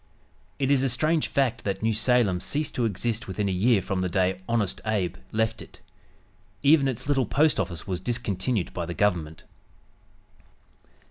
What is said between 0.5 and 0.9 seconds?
It is a